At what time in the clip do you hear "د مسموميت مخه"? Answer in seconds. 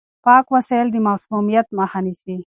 0.91-1.99